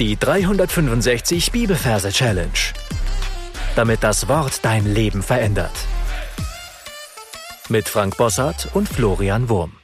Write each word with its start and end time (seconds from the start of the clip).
Die 0.00 0.16
365 0.16 1.52
Bibelverse 1.52 2.08
Challenge. 2.10 2.50
Damit 3.76 4.02
das 4.02 4.26
Wort 4.26 4.64
dein 4.64 4.92
Leben 4.92 5.22
verändert. 5.22 5.70
Mit 7.68 7.88
Frank 7.88 8.16
Bossart 8.16 8.70
und 8.74 8.88
Florian 8.88 9.48
Wurm. 9.48 9.76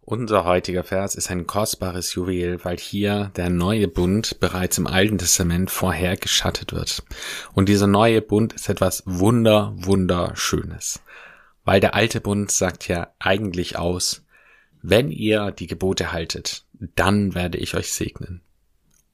Unser 0.00 0.44
heutiger 0.44 0.82
Vers 0.82 1.14
ist 1.14 1.30
ein 1.30 1.46
kostbares 1.46 2.12
Juwel, 2.14 2.64
weil 2.64 2.76
hier 2.76 3.30
der 3.36 3.50
neue 3.50 3.86
Bund 3.86 4.40
bereits 4.40 4.78
im 4.78 4.88
Alten 4.88 5.18
Testament 5.18 5.70
vorher 5.70 6.16
geschattet 6.16 6.72
wird. 6.72 7.04
Und 7.52 7.68
dieser 7.68 7.86
neue 7.86 8.20
Bund 8.20 8.52
ist 8.52 8.68
etwas 8.68 9.04
wunder, 9.06 9.74
wunderschönes. 9.76 11.00
Weil 11.64 11.78
der 11.78 11.94
alte 11.94 12.20
Bund 12.20 12.50
sagt 12.50 12.88
ja 12.88 13.14
eigentlich 13.20 13.78
aus, 13.78 14.24
wenn 14.82 15.12
ihr 15.12 15.52
die 15.52 15.68
Gebote 15.68 16.10
haltet, 16.10 16.64
dann 16.96 17.34
werde 17.34 17.58
ich 17.58 17.74
euch 17.74 17.92
segnen. 17.92 18.42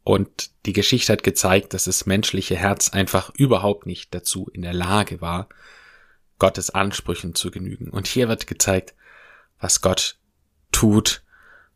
Und 0.04 0.50
die 0.64 0.72
Geschichte 0.72 1.12
hat 1.12 1.22
gezeigt, 1.22 1.74
dass 1.74 1.84
das 1.84 2.06
menschliche 2.06 2.56
Herz 2.56 2.88
einfach 2.88 3.30
überhaupt 3.34 3.84
nicht 3.84 4.14
dazu 4.14 4.48
in 4.52 4.62
der 4.62 4.72
Lage 4.72 5.20
war, 5.20 5.48
Gottes 6.38 6.70
Ansprüchen 6.70 7.34
zu 7.34 7.50
genügen. 7.50 7.90
Und 7.90 8.06
hier 8.06 8.28
wird 8.28 8.46
gezeigt, 8.46 8.94
was 9.60 9.80
Gott 9.80 10.18
tut, 10.72 11.22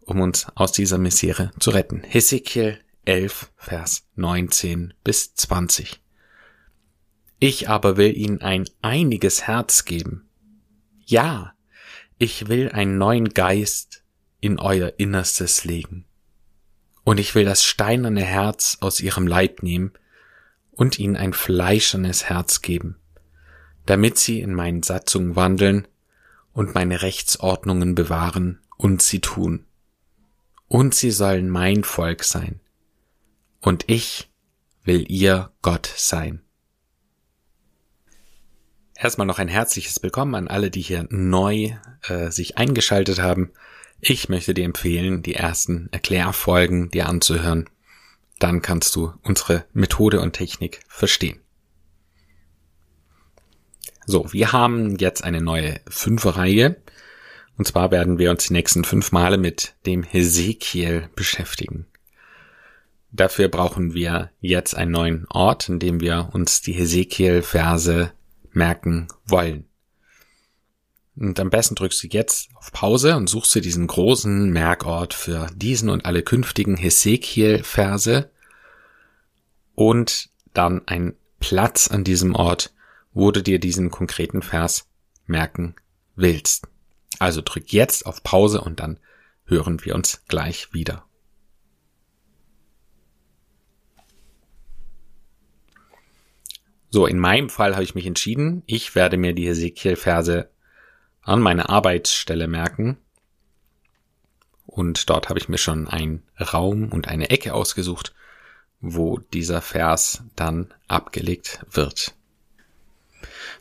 um 0.01 0.21
uns 0.21 0.47
aus 0.55 0.73
dieser 0.73 0.99
Misere 0.99 1.51
zu 1.59 1.71
retten. 1.71 2.03
Hesekiel 2.05 2.81
11, 3.05 3.51
Vers 3.57 4.07
19 4.15 4.95
bis 5.05 5.35
20. 5.35 6.01
Ich 7.39 7.69
aber 7.69 7.97
will 7.97 8.17
ihnen 8.17 8.41
ein 8.41 8.65
einiges 8.81 9.47
Herz 9.47 9.85
geben. 9.85 10.29
Ja, 11.05 11.55
ich 12.19 12.49
will 12.49 12.71
einen 12.71 12.99
neuen 12.99 13.31
Geist 13.31 14.02
in 14.43 14.59
euer 14.59 14.93
Innerstes 14.99 15.65
legen. 15.65 16.05
Und 17.05 17.19
ich 17.19 17.35
will 17.35 17.45
das 17.45 17.65
steinerne 17.65 18.25
Herz 18.25 18.77
aus 18.81 19.01
ihrem 19.01 19.27
Leib 19.27 19.63
nehmen 19.63 19.93
und 20.73 20.99
ihnen 20.99 21.17
ein 21.17 21.33
fleischernes 21.33 22.25
Herz 22.25 22.61
geben, 22.61 22.97
damit 23.87 24.19
sie 24.19 24.41
in 24.41 24.53
meinen 24.53 24.83
Satzungen 24.83 25.37
wandeln 25.37 25.89
und 26.53 26.75
meine 26.75 27.03
Rechtsordnungen 27.03 27.95
bewahren 27.95 28.61
und 28.77 29.01
sie 29.01 29.21
tun. 29.21 29.65
Und 30.69 30.95
sie 30.95 31.13
sollen 31.13 31.49
mein 31.49 31.85
Volk 31.85 32.25
sein. 32.25 32.61
Und 33.61 33.85
ich 33.89 34.29
will 34.83 35.05
ihr 35.09 35.53
Gott 35.63 35.93
sein. 35.97 36.43
Erstmal 38.97 39.27
noch 39.27 39.39
ein 39.39 39.49
herzliches 39.49 40.03
Willkommen 40.03 40.35
an 40.35 40.49
alle, 40.49 40.71
die 40.71 40.81
hier 40.81 41.07
neu 41.11 41.77
äh, 42.09 42.31
sich 42.31 42.59
eingeschaltet 42.59 43.21
haben. 43.21 43.53
Ich 44.05 44.29
möchte 44.29 44.53
dir 44.53 44.65
empfehlen, 44.65 45.23
die 45.23 45.37
ersten 45.37 45.89
Erklärfolgen 45.93 46.91
dir 46.91 47.09
anzuhören. 47.09 47.71
Dann 48.41 48.61
kannst 48.61 48.97
du 48.97 49.13
unsere 49.23 49.65
Methode 49.75 50.21
und 50.21 50.33
Technik 50.33 50.81
verstehen. 50.89 51.39
So, 54.05 54.33
wir 54.33 54.51
haben 54.51 54.97
jetzt 54.97 55.23
eine 55.23 55.41
neue 55.41 55.81
Fünferreihe. 55.87 56.83
Und 57.57 57.69
zwar 57.69 57.93
werden 57.93 58.19
wir 58.19 58.33
uns 58.33 58.49
die 58.49 58.55
nächsten 58.55 58.83
fünf 58.83 59.13
Male 59.13 59.39
mit 59.39 59.77
dem 59.87 60.03
Hesekiel 60.03 61.09
beschäftigen. 61.15 61.87
Dafür 63.13 63.47
brauchen 63.47 63.95
wir 63.95 64.33
jetzt 64.41 64.75
einen 64.75 64.91
neuen 64.91 65.27
Ort, 65.29 65.69
in 65.69 65.79
dem 65.79 66.01
wir 66.01 66.31
uns 66.33 66.61
die 66.61 66.73
Hesekiel-Verse 66.73 68.11
merken 68.51 69.07
wollen. 69.27 69.69
Und 71.15 71.39
am 71.39 71.51
besten 71.51 71.75
drückst 71.75 72.03
du 72.03 72.09
jetzt 72.09 72.49
auf 72.55 72.73
Pause 72.73 73.17
und 73.17 73.29
suchst 73.29 73.55
dir 73.55 73.61
diesen 73.61 73.87
großen 73.87 74.51
Merkort 74.51 75.13
für 75.13 75.49
diesen 75.55 75.91
und 75.91 76.07
alle 76.07 76.23
künftigen 76.23 76.77
Hesekiel-Verse 76.77 78.31
und 79.75 80.31
dann 80.55 80.87
ein 80.87 81.15
Platz 81.39 81.89
an 81.89 82.05
diesem 82.05 82.35
Ort, 82.35 82.73
wo 83.13 83.31
du 83.31 83.43
dir 83.43 83.59
diesen 83.59 83.91
konkreten 83.91 84.43
Vers 84.43 84.89
merken 85.27 85.75
willst. 86.17 86.69
Also 87.19 87.43
drück 87.45 87.73
jetzt 87.73 88.07
auf 88.07 88.23
Pause 88.23 88.61
und 88.61 88.81
dann 88.81 88.99
hören 89.45 89.85
wir 89.85 89.95
uns 89.95 90.25
gleich 90.29 90.73
wieder. 90.73 91.05
So, 96.89 97.07
in 97.07 97.19
meinem 97.19 97.49
Fall 97.49 97.75
habe 97.75 97.85
ich 97.85 97.95
mich 97.95 98.07
entschieden, 98.07 98.63
ich 98.67 98.95
werde 98.95 99.17
mir 99.17 99.35
die 99.35 99.47
Hesekiel-Verse 99.47 100.52
an 101.23 101.41
meine 101.41 101.69
Arbeitsstelle 101.69 102.47
merken. 102.47 102.99
Und 104.67 105.11
dort 105.11 105.29
habe 105.29 105.39
ich 105.39 105.49
mir 105.49 105.59
schon 105.59 105.89
einen 105.89 106.23
Raum 106.41 106.89
und 106.89 107.09
eine 107.09 107.31
Ecke 107.31 107.55
ausgesucht, 107.55 108.15
wo 108.81 109.19
dieser 109.19 109.61
Vers 109.61 110.23
dann 110.35 110.73
abgelegt 110.89 111.61
wird. 111.71 112.15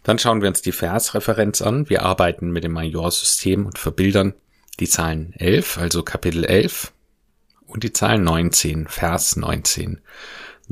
Dann 0.03 0.17
schauen 0.17 0.41
wir 0.41 0.49
uns 0.49 0.61
die 0.61 0.71
Versreferenz 0.71 1.61
an. 1.61 1.89
Wir 1.89 2.03
arbeiten 2.03 2.51
mit 2.51 2.63
dem 2.63 2.71
Majorsystem 2.71 3.65
und 3.65 3.77
verbildern 3.77 4.33
die 4.79 4.87
Zahlen 4.87 5.33
11, 5.37 5.77
also 5.77 6.01
Kapitel 6.01 6.43
11 6.43 6.91
und 7.67 7.83
die 7.83 7.93
Zahlen 7.93 8.23
19, 8.23 8.87
Vers 8.87 9.35
19 9.35 10.01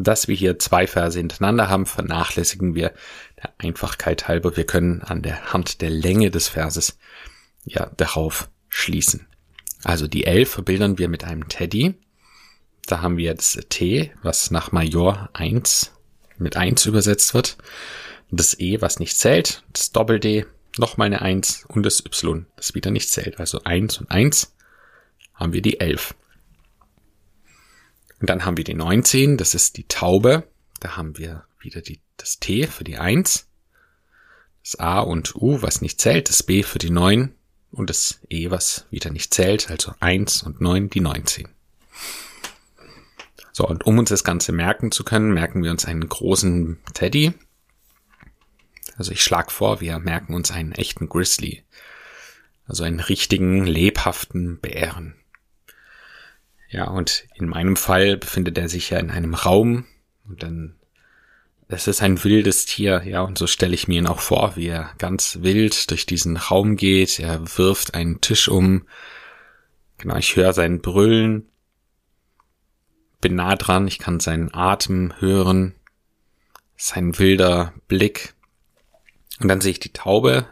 dass 0.03 0.27
wir 0.27 0.35
hier 0.35 0.59
zwei 0.59 0.87
Verse 0.87 1.17
hintereinander 1.17 1.69
haben, 1.69 1.85
vernachlässigen 1.85 2.75
wir 2.75 2.93
der 3.37 3.53
Einfachkeit 3.57 4.27
halber. 4.27 4.55
Wir 4.57 4.65
können 4.65 5.01
an 5.01 5.21
der 5.21 5.53
Hand 5.53 5.81
der 5.81 5.89
Länge 5.89 6.31
des 6.31 6.49
Verses 6.49 6.97
ja 7.65 7.89
darauf 7.97 8.49
schließen. 8.69 9.27
Also 9.83 10.07
die 10.07 10.25
L 10.25 10.45
verbildern 10.45 10.97
wir 10.97 11.07
mit 11.07 11.23
einem 11.23 11.47
Teddy. 11.47 11.95
Da 12.85 13.01
haben 13.01 13.17
wir 13.17 13.33
das 13.33 13.57
T, 13.69 14.11
was 14.23 14.51
nach 14.51 14.71
Major 14.71 15.29
1 15.33 15.91
mit 16.37 16.57
1 16.57 16.85
übersetzt 16.85 17.33
wird. 17.33 17.57
Das 18.31 18.59
E, 18.59 18.81
was 18.81 18.99
nicht 18.99 19.17
zählt. 19.17 19.63
Das 19.73 19.91
Doppel-D, 19.91 20.45
nochmal 20.77 21.07
eine 21.07 21.21
1 21.21 21.65
und 21.67 21.83
das 21.83 22.05
Y, 22.05 22.45
das 22.55 22.75
wieder 22.75 22.91
nicht 22.91 23.09
zählt. 23.09 23.39
Also 23.39 23.63
1 23.63 23.99
und 23.99 24.11
1 24.11 24.55
haben 25.33 25.53
wir 25.53 25.61
die 25.61 25.79
11. 25.79 26.15
Und 28.19 28.29
dann 28.29 28.45
haben 28.45 28.57
wir 28.57 28.63
die 28.63 28.73
19, 28.73 29.37
das 29.37 29.55
ist 29.55 29.77
die 29.77 29.87
Taube. 29.87 30.47
Da 30.79 30.97
haben 30.97 31.17
wir 31.17 31.45
wieder 31.59 31.81
die, 31.81 31.99
das 32.17 32.39
T 32.39 32.67
für 32.67 32.83
die 32.83 32.97
1. 32.97 33.47
Das 34.63 34.79
A 34.79 34.99
und 34.99 35.35
U, 35.35 35.61
was 35.61 35.81
nicht 35.81 36.01
zählt, 36.01 36.29
das 36.29 36.43
B 36.43 36.63
für 36.63 36.79
die 36.79 36.89
9 36.89 37.33
und 37.71 37.89
das 37.89 38.19
E, 38.29 38.51
was 38.51 38.85
wieder 38.89 39.09
nicht 39.09 39.33
zählt, 39.33 39.69
also 39.69 39.93
1 39.99 40.43
und 40.43 40.61
9, 40.61 40.89
die 40.89 41.01
19. 41.01 41.47
So, 43.51 43.67
und 43.67 43.85
um 43.85 43.97
uns 43.99 44.09
das 44.09 44.23
Ganze 44.23 44.51
merken 44.51 44.91
zu 44.91 45.03
können, 45.03 45.33
merken 45.33 45.63
wir 45.63 45.71
uns 45.71 45.85
einen 45.85 46.07
großen 46.07 46.79
Teddy. 46.93 47.33
Also 48.97 49.11
ich 49.11 49.23
schlage 49.23 49.51
vor, 49.51 49.81
wir 49.81 49.99
merken 49.99 50.33
uns 50.33 50.51
einen 50.51 50.71
echten 50.71 51.09
Grizzly. 51.09 51.63
Also 52.67 52.83
einen 52.83 52.99
richtigen, 52.99 53.65
lebhaften 53.65 54.59
Bären. 54.59 55.18
Ja, 56.69 56.85
und 56.85 57.27
in 57.33 57.49
meinem 57.49 57.75
Fall 57.75 58.17
befindet 58.17 58.57
er 58.57 58.69
sich 58.69 58.91
ja 58.91 58.99
in 58.99 59.09
einem 59.09 59.33
Raum. 59.33 59.85
Und 60.27 60.43
dann, 60.43 60.75
es 61.67 61.87
ist 61.87 62.01
ein 62.01 62.23
wildes 62.23 62.65
Tier, 62.65 63.01
ja, 63.03 63.21
und 63.21 63.37
so 63.37 63.47
stelle 63.47 63.73
ich 63.73 63.87
mir 63.87 63.99
ihn 63.99 64.07
auch 64.07 64.19
vor, 64.19 64.55
wie 64.55 64.67
er 64.67 64.91
ganz 64.99 65.39
wild 65.41 65.89
durch 65.89 66.05
diesen 66.05 66.37
Raum 66.37 66.75
geht, 66.75 67.19
er 67.19 67.57
wirft 67.57 67.95
einen 67.95 68.21
Tisch 68.21 68.47
um, 68.47 68.87
genau, 69.97 70.15
ich 70.17 70.35
höre 70.35 70.53
sein 70.53 70.81
Brüllen, 70.81 71.47
bin 73.21 73.35
nah 73.35 73.55
dran, 73.55 73.87
ich 73.87 73.97
kann 73.99 74.19
seinen 74.19 74.53
Atem 74.53 75.13
hören, 75.19 75.75
sein 76.75 77.17
wilder 77.17 77.73
Blick, 77.87 78.35
und 79.39 79.47
dann 79.47 79.61
sehe 79.61 79.71
ich 79.71 79.79
die 79.79 79.93
Taube, 79.93 80.47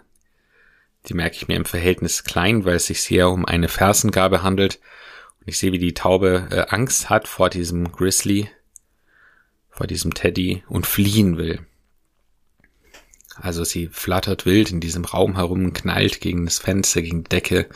die 1.07 1.13
merke 1.13 1.35
ich 1.35 1.47
mir 1.47 1.55
im 1.55 1.65
Verhältnis 1.65 2.23
klein, 2.23 2.65
weil 2.65 2.75
es 2.75 2.87
sich 2.87 2.99
hier 2.99 3.29
um 3.29 3.45
eine 3.45 3.69
Fersengabe 3.69 4.43
handelt, 4.43 4.79
ich 5.47 5.57
sehe, 5.57 5.71
wie 5.71 5.79
die 5.79 5.93
Taube 5.93 6.47
äh, 6.51 6.65
Angst 6.67 7.09
hat 7.09 7.27
vor 7.27 7.49
diesem 7.49 7.91
Grizzly, 7.93 8.49
vor 9.69 9.87
diesem 9.87 10.13
Teddy 10.13 10.63
und 10.67 10.85
fliehen 10.85 11.37
will. 11.37 11.65
Also 13.35 13.63
sie 13.63 13.87
flattert 13.87 14.45
wild 14.45 14.71
in 14.71 14.81
diesem 14.81 15.05
Raum 15.05 15.35
herum, 15.35 15.71
knallt 15.71 16.19
gegen 16.19 16.45
das 16.45 16.59
Fenster, 16.59 17.01
gegen 17.01 17.23
die 17.23 17.29
Decke. 17.29 17.69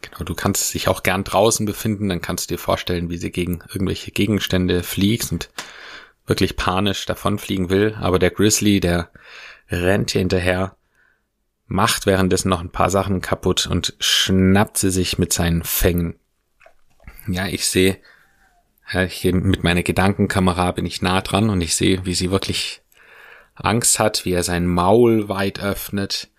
Genau, 0.00 0.24
du 0.24 0.34
kannst 0.34 0.74
dich 0.74 0.88
auch 0.88 1.04
gern 1.04 1.22
draußen 1.22 1.66
befinden, 1.66 2.08
dann 2.08 2.20
kannst 2.20 2.50
du 2.50 2.54
dir 2.54 2.58
vorstellen, 2.58 3.10
wie 3.10 3.18
sie 3.18 3.30
gegen 3.30 3.60
irgendwelche 3.72 4.10
Gegenstände 4.10 4.82
fliegt 4.82 5.30
und 5.30 5.50
wirklich 6.26 6.56
panisch 6.56 7.06
davonfliegen 7.06 7.70
will. 7.70 7.96
Aber 8.00 8.18
der 8.18 8.30
Grizzly, 8.30 8.80
der 8.80 9.10
rennt 9.70 10.10
hier 10.10 10.20
hinterher, 10.20 10.76
macht 11.66 12.06
währenddessen 12.06 12.48
noch 12.48 12.60
ein 12.60 12.72
paar 12.72 12.90
Sachen 12.90 13.20
kaputt 13.20 13.68
und 13.68 13.94
schnappt 14.00 14.78
sie 14.78 14.90
sich 14.90 15.18
mit 15.18 15.32
seinen 15.32 15.62
Fängen 15.62 16.18
ja, 17.28 17.46
ich 17.46 17.66
sehe, 17.66 17.98
hier 19.08 19.34
mit 19.34 19.62
meiner 19.62 19.82
Gedankenkamera 19.82 20.72
bin 20.72 20.86
ich 20.86 21.02
nah 21.02 21.20
dran 21.20 21.50
und 21.50 21.60
ich 21.60 21.74
sehe, 21.74 22.06
wie 22.06 22.14
sie 22.14 22.30
wirklich 22.30 22.80
Angst 23.54 23.98
hat, 23.98 24.24
wie 24.24 24.32
er 24.32 24.42
sein 24.42 24.66
Maul 24.66 25.28
weit 25.28 25.60
öffnet. 25.60 26.30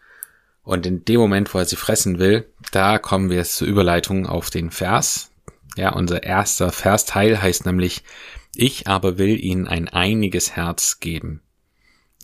Und 0.63 0.85
in 0.85 1.05
dem 1.05 1.19
Moment, 1.19 1.53
wo 1.53 1.59
er 1.59 1.65
sie 1.65 1.75
fressen 1.75 2.19
will, 2.19 2.51
da 2.71 2.97
kommen 2.97 3.29
wir 3.29 3.43
zur 3.43 3.67
Überleitung 3.67 4.25
auf 4.25 4.49
den 4.49 4.71
Vers. 4.71 5.31
Ja, 5.75 5.93
unser 5.93 6.23
erster 6.23 6.71
Versteil 6.71 7.41
heißt 7.41 7.65
nämlich, 7.65 8.03
ich 8.55 8.87
aber 8.87 9.17
will 9.17 9.43
ihnen 9.43 9.67
ein 9.67 9.87
einiges 9.87 10.55
Herz 10.55 10.99
geben. 10.99 11.41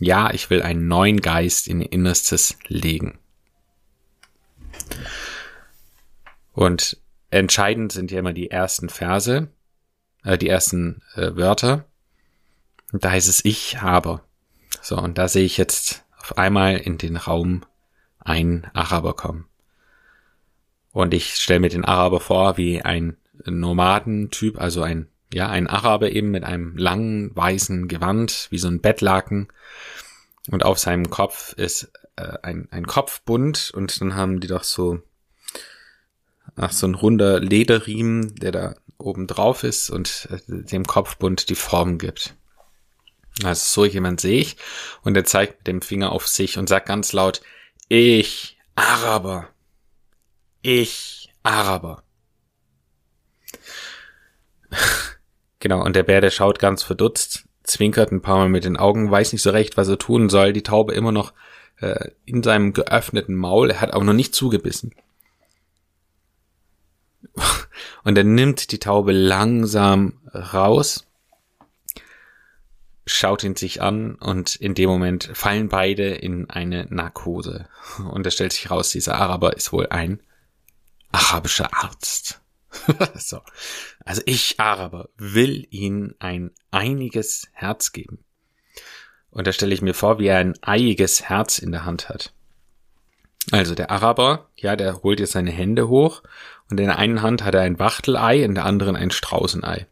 Ja, 0.00 0.32
ich 0.32 0.50
will 0.50 0.62
einen 0.62 0.88
neuen 0.88 1.20
Geist 1.20 1.68
in 1.68 1.80
ihr 1.80 1.92
Innerstes 1.92 2.58
legen. 2.66 3.18
Und 6.52 6.98
entscheidend 7.30 7.92
sind 7.92 8.10
ja 8.10 8.18
immer 8.18 8.32
die 8.32 8.50
ersten 8.50 8.88
Verse, 8.88 9.48
äh, 10.24 10.38
die 10.38 10.48
ersten 10.48 11.02
äh, 11.14 11.34
Wörter. 11.36 11.84
Und 12.92 13.04
da 13.04 13.10
heißt 13.10 13.28
es 13.28 13.44
ich 13.44 13.82
habe. 13.82 14.20
So, 14.82 14.96
und 14.96 15.18
da 15.18 15.28
sehe 15.28 15.44
ich 15.44 15.56
jetzt 15.56 16.04
auf 16.18 16.38
einmal 16.38 16.76
in 16.76 16.98
den 16.98 17.16
Raum 17.16 17.64
ein 18.20 18.68
Araber 18.74 19.14
kommen. 19.14 19.46
Und 20.92 21.12
ich 21.14 21.34
stelle 21.34 21.60
mir 21.60 21.68
den 21.68 21.84
Araber 21.84 22.20
vor 22.20 22.56
wie 22.56 22.82
ein 22.82 23.16
Nomadentyp, 23.44 24.60
also 24.60 24.82
ein, 24.82 25.08
ja, 25.32 25.48
ein 25.48 25.66
Araber 25.66 26.10
eben 26.10 26.30
mit 26.30 26.44
einem 26.44 26.76
langen 26.76 27.34
weißen 27.36 27.88
Gewand, 27.88 28.48
wie 28.50 28.58
so 28.58 28.68
ein 28.68 28.80
Bettlaken. 28.80 29.48
Und 30.50 30.64
auf 30.64 30.78
seinem 30.78 31.10
Kopf 31.10 31.52
ist 31.52 31.92
äh, 32.16 32.38
ein, 32.42 32.68
ein 32.70 32.86
Kopfbund 32.86 33.72
und 33.74 34.00
dann 34.00 34.14
haben 34.14 34.40
die 34.40 34.46
doch 34.46 34.64
so, 34.64 35.02
ach, 36.56 36.72
so 36.72 36.86
ein 36.86 36.94
runder 36.94 37.40
Lederriemen, 37.40 38.34
der 38.36 38.52
da 38.52 38.74
oben 38.98 39.26
drauf 39.26 39.62
ist 39.62 39.90
und 39.90 40.28
äh, 40.30 40.38
dem 40.48 40.86
Kopfbund 40.86 41.48
die 41.48 41.54
Form 41.54 41.98
gibt. 41.98 42.34
Also 43.44 43.82
so 43.82 43.84
jemand 43.84 44.20
sehe 44.20 44.40
ich 44.40 44.56
und 45.02 45.16
er 45.16 45.24
zeigt 45.24 45.58
mit 45.58 45.66
dem 45.66 45.82
Finger 45.82 46.12
auf 46.12 46.26
sich 46.26 46.58
und 46.58 46.68
sagt 46.68 46.88
ganz 46.88 47.12
laut, 47.12 47.42
ich, 47.88 48.56
Araber, 48.74 49.48
ich, 50.62 51.30
Araber. 51.42 52.02
genau, 55.60 55.84
und 55.84 55.94
der 55.94 56.02
Bär, 56.02 56.22
der 56.22 56.30
schaut 56.30 56.58
ganz 56.58 56.82
verdutzt, 56.82 57.44
zwinkert 57.62 58.10
ein 58.10 58.22
paar 58.22 58.38
Mal 58.38 58.48
mit 58.48 58.64
den 58.64 58.78
Augen, 58.78 59.10
weiß 59.10 59.32
nicht 59.32 59.42
so 59.42 59.50
recht, 59.50 59.76
was 59.76 59.88
er 59.88 59.98
tun 59.98 60.30
soll, 60.30 60.54
die 60.54 60.62
Taube 60.62 60.94
immer 60.94 61.12
noch 61.12 61.34
äh, 61.76 62.10
in 62.24 62.42
seinem 62.42 62.72
geöffneten 62.72 63.34
Maul, 63.34 63.70
er 63.70 63.80
hat 63.82 63.92
auch 63.92 64.02
noch 64.02 64.14
nicht 64.14 64.34
zugebissen. 64.34 64.94
Und 68.04 68.16
er 68.16 68.24
nimmt 68.24 68.72
die 68.72 68.78
Taube 68.78 69.12
langsam 69.12 70.20
raus, 70.32 71.06
schaut 73.06 73.44
ihn 73.44 73.56
sich 73.56 73.82
an 73.82 74.16
und 74.16 74.56
in 74.56 74.74
dem 74.74 74.88
Moment 74.88 75.30
fallen 75.34 75.68
beide 75.68 76.08
in 76.08 76.50
eine 76.50 76.86
Narkose. 76.86 77.68
Und 78.10 78.26
es 78.26 78.34
stellt 78.34 78.52
sich 78.52 78.70
raus, 78.70 78.90
dieser 78.90 79.16
Araber 79.16 79.56
ist 79.56 79.72
wohl 79.72 79.86
ein 79.88 80.20
arabischer 81.12 81.72
Arzt. 81.72 82.40
so. 83.16 83.40
Also 84.04 84.22
ich, 84.26 84.60
Araber, 84.60 85.08
will 85.16 85.66
ihnen 85.70 86.14
ein 86.18 86.50
einiges 86.70 87.48
Herz 87.52 87.92
geben. 87.92 88.24
Und 89.30 89.46
da 89.46 89.52
stelle 89.52 89.74
ich 89.74 89.82
mir 89.82 89.94
vor, 89.94 90.18
wie 90.18 90.26
er 90.26 90.38
ein 90.38 90.54
eiiges 90.62 91.28
Herz 91.28 91.58
in 91.58 91.72
der 91.72 91.84
Hand 91.84 92.08
hat. 92.08 92.32
Also 93.52 93.74
der 93.74 93.90
Araber, 93.90 94.50
ja, 94.56 94.74
der 94.74 95.02
holt 95.02 95.20
jetzt 95.20 95.32
seine 95.32 95.52
Hände 95.52 95.88
hoch 95.88 96.22
und 96.70 96.80
in 96.80 96.86
der 96.86 96.98
einen 96.98 97.22
Hand 97.22 97.44
hat 97.44 97.54
er 97.54 97.62
ein 97.62 97.78
Wachtelei, 97.78 98.42
in 98.42 98.54
der 98.54 98.64
anderen 98.64 98.96
ein 98.96 99.10
Straußenei. 99.10 99.86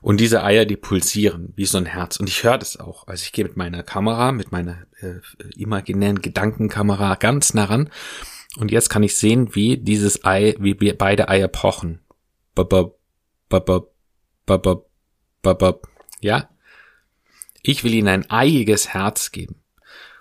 Und 0.00 0.20
diese 0.20 0.42
Eier, 0.42 0.64
die 0.64 0.76
pulsieren 0.76 1.52
wie 1.56 1.66
so 1.66 1.78
ein 1.78 1.86
Herz. 1.86 2.18
Und 2.18 2.28
ich 2.28 2.44
höre 2.44 2.58
das 2.58 2.78
auch. 2.78 3.06
Also 3.06 3.22
ich 3.24 3.32
gehe 3.32 3.44
mit 3.44 3.56
meiner 3.56 3.82
Kamera, 3.82 4.32
mit 4.32 4.52
meiner 4.52 4.78
äh, 5.00 5.20
imaginären 5.56 6.22
Gedankenkamera 6.22 7.14
ganz 7.16 7.54
nah 7.54 7.64
ran. 7.64 7.90
Und 8.56 8.70
jetzt 8.70 8.88
kann 8.88 9.02
ich 9.02 9.16
sehen, 9.16 9.54
wie 9.54 9.76
dieses 9.76 10.24
Ei, 10.24 10.54
wie 10.58 10.74
beide 10.74 11.28
Eier 11.28 11.48
pochen. 11.48 12.00
Babab, 12.54 12.96
babab, 13.48 13.92
babab, 14.46 14.86
babab. 15.42 15.88
Ja? 16.20 16.48
Ich 17.62 17.84
will 17.84 17.94
ihnen 17.94 18.08
ein 18.08 18.30
eiiges 18.30 18.88
Herz 18.88 19.30
geben. 19.30 19.62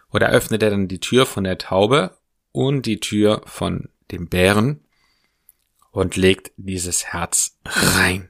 Und 0.09 0.21
da 0.21 0.27
öffnet 0.27 0.63
er 0.63 0.69
dann 0.69 0.87
die 0.87 0.99
Tür 0.99 1.25
von 1.25 1.43
der 1.43 1.57
Taube 1.57 2.17
und 2.51 2.85
die 2.85 2.99
Tür 2.99 3.41
von 3.45 3.89
dem 4.11 4.27
Bären 4.27 4.81
und 5.91 6.15
legt 6.15 6.51
dieses 6.57 7.05
Herz 7.07 7.57
rein. 7.65 8.29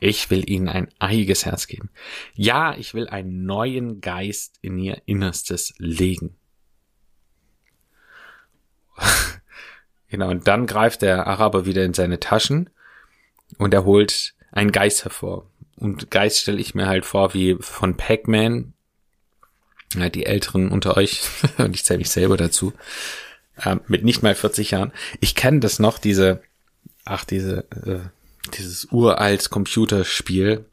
Ich 0.00 0.30
will 0.30 0.48
ihnen 0.48 0.68
ein 0.68 0.88
eiiges 1.00 1.44
Herz 1.44 1.66
geben. 1.66 1.90
Ja, 2.34 2.76
ich 2.76 2.94
will 2.94 3.08
einen 3.08 3.44
neuen 3.44 4.00
Geist 4.00 4.58
in 4.62 4.78
ihr 4.78 5.02
Innerstes 5.06 5.74
legen. 5.78 6.36
genau, 10.08 10.30
und 10.30 10.46
dann 10.46 10.66
greift 10.66 11.02
der 11.02 11.26
Araber 11.26 11.66
wieder 11.66 11.84
in 11.84 11.94
seine 11.94 12.20
Taschen 12.20 12.70
und 13.58 13.74
er 13.74 13.84
holt 13.84 14.34
einen 14.52 14.70
Geist 14.70 15.04
hervor. 15.04 15.50
Und 15.76 16.10
Geist 16.10 16.40
stelle 16.40 16.60
ich 16.60 16.74
mir 16.74 16.86
halt 16.86 17.04
vor 17.04 17.34
wie 17.34 17.56
von 17.60 17.96
Pac-Man. 17.96 18.74
Ja, 19.94 20.08
die 20.10 20.26
Älteren 20.26 20.70
unter 20.70 20.96
euch, 20.96 21.22
und 21.58 21.74
ich 21.74 21.84
zähle 21.84 21.98
mich 21.98 22.10
selber 22.10 22.36
dazu, 22.36 22.72
äh, 23.62 23.76
mit 23.86 24.04
nicht 24.04 24.22
mal 24.22 24.34
40 24.34 24.72
Jahren. 24.72 24.92
Ich 25.20 25.34
kenne 25.34 25.60
das 25.60 25.78
noch, 25.78 25.98
diese, 25.98 26.42
ach, 27.04 27.24
diese, 27.24 27.70
äh, 27.70 28.00
dieses 28.54 28.86
uralt 28.86 29.50
Computerspiel. 29.50 30.64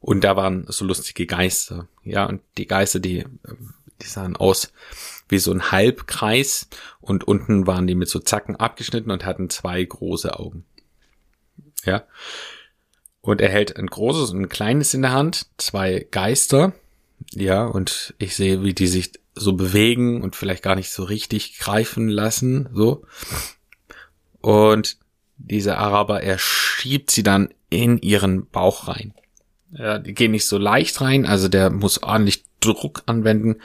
Und 0.00 0.24
da 0.24 0.36
waren 0.36 0.66
so 0.68 0.84
lustige 0.84 1.26
Geister. 1.26 1.86
Ja, 2.02 2.26
und 2.26 2.42
die 2.58 2.66
Geister, 2.66 2.98
die, 2.98 3.24
die 4.02 4.06
sahen 4.06 4.36
aus 4.36 4.72
wie 5.28 5.38
so 5.38 5.52
ein 5.52 5.72
Halbkreis 5.72 6.68
und 7.00 7.24
unten 7.24 7.66
waren 7.66 7.86
die 7.86 7.94
mit 7.94 8.08
so 8.08 8.18
Zacken 8.18 8.56
abgeschnitten 8.56 9.10
und 9.10 9.24
hatten 9.24 9.48
zwei 9.48 9.82
große 9.82 10.38
Augen. 10.38 10.64
Ja. 11.84 12.04
Und 13.20 13.40
er 13.40 13.48
hält 13.48 13.76
ein 13.76 13.86
großes 13.86 14.30
und 14.30 14.42
ein 14.42 14.48
kleines 14.48 14.94
in 14.94 15.02
der 15.02 15.12
Hand, 15.12 15.46
zwei 15.56 16.06
Geister. 16.10 16.72
Ja, 17.30 17.64
und 17.64 18.14
ich 18.18 18.36
sehe, 18.36 18.62
wie 18.62 18.74
die 18.74 18.88
sich 18.88 19.12
so 19.34 19.54
bewegen 19.54 20.22
und 20.22 20.36
vielleicht 20.36 20.62
gar 20.62 20.76
nicht 20.76 20.90
so 20.90 21.04
richtig 21.04 21.58
greifen 21.58 22.08
lassen, 22.08 22.68
so. 22.72 23.04
Und 24.40 24.98
dieser 25.36 25.78
Araber, 25.78 26.22
er 26.22 26.38
schiebt 26.38 27.10
sie 27.10 27.22
dann 27.22 27.48
in 27.70 27.98
ihren 27.98 28.48
Bauch 28.48 28.88
rein. 28.88 29.14
Ja, 29.72 29.98
die 29.98 30.12
gehen 30.12 30.32
nicht 30.32 30.46
so 30.46 30.58
leicht 30.58 31.00
rein, 31.00 31.24
also 31.24 31.48
der 31.48 31.70
muss 31.70 32.02
ordentlich 32.02 32.44
Druck 32.60 33.02
anwenden 33.06 33.56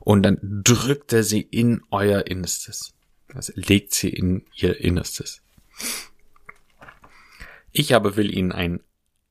und 0.00 0.24
dann 0.24 0.38
drückt 0.42 1.12
er 1.12 1.22
sie 1.22 1.40
in 1.40 1.82
euer 1.90 2.26
Innerstes. 2.26 2.94
Also 3.32 3.52
legt 3.56 3.94
sie 3.94 4.10
in 4.10 4.44
ihr 4.56 4.80
Innerstes. 4.80 5.40
Ich 7.70 7.94
aber 7.94 8.16
will 8.16 8.36
ihnen 8.36 8.52
ein 8.52 8.80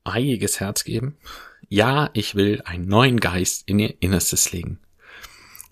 eiiges 0.04 0.58
Herz 0.58 0.84
geben. 0.84 1.16
Ja, 1.68 2.10
ich 2.12 2.34
will 2.34 2.62
einen 2.64 2.86
neuen 2.86 3.20
Geist 3.20 3.62
in 3.66 3.78
ihr 3.78 3.94
Innerstes 4.00 4.50
legen. 4.52 4.80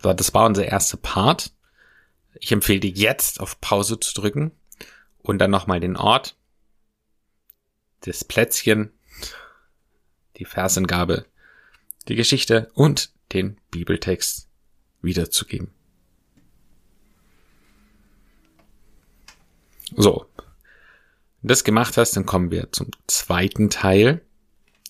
Das 0.03 0.35
war 0.35 0.47
unser 0.47 0.65
erster 0.65 0.97
Part. 0.97 1.53
Ich 2.35 2.53
empfehle 2.53 2.81
dir 2.81 2.91
jetzt 2.91 3.41
auf 3.41 3.61
Pause 3.61 4.01
zu 4.01 4.15
drücken 4.15 4.53
und 5.19 5.39
dann 5.39 5.51
nochmal 5.51 5.81
den 5.81 5.97
Ort, 5.97 6.37
das 8.01 8.25
Plätzchen, 8.25 8.93
die 10.37 10.47
Versangabe, 10.47 11.27
die 12.09 12.15
Geschichte 12.15 12.71
und 12.75 13.13
den 13.33 13.59
Bibeltext 13.71 14.49
wiederzugeben. 15.03 15.71
So, 19.97 20.27
wenn 20.37 21.49
du 21.49 21.49
das 21.49 21.65
gemacht 21.65 21.97
hast, 21.97 22.17
dann 22.17 22.27
kommen 22.27 22.51
wir 22.51 22.73
zum 22.73 22.91
zweiten 23.07 23.71
Teil. 23.71 24.23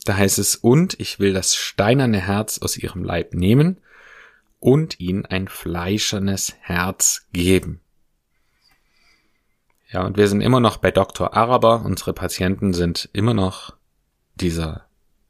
Da 0.04 0.16
heißt 0.16 0.38
es, 0.38 0.56
und 0.56 0.98
ich 1.00 1.18
will 1.18 1.32
das 1.32 1.56
steinerne 1.56 2.20
Herz 2.20 2.58
aus 2.58 2.76
ihrem 2.76 3.02
Leib 3.02 3.34
nehmen 3.34 3.78
und 4.60 5.00
ihnen 5.00 5.26
ein 5.26 5.48
fleischernes 5.48 6.54
Herz 6.60 7.26
geben. 7.32 7.80
Ja, 9.90 10.04
und 10.04 10.16
wir 10.16 10.28
sind 10.28 10.40
immer 10.40 10.60
noch 10.60 10.76
bei 10.76 10.92
Dr. 10.92 11.34
Araber. 11.34 11.82
Unsere 11.84 12.12
Patienten 12.12 12.72
sind 12.74 13.08
immer 13.12 13.34
noch 13.34 13.74
dieser 14.36 14.86